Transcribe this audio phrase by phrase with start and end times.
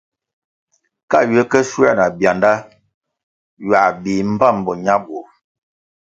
[1.09, 2.51] Ka ywe ke shuoē na byanda,
[3.67, 5.25] ywā bih mbpám bo ñabur.